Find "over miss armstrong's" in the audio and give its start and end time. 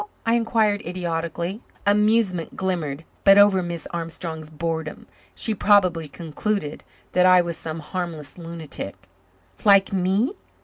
3.37-4.49